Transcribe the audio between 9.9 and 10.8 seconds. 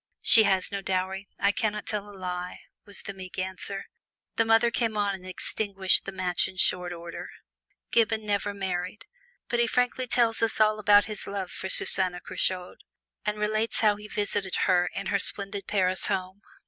tells us all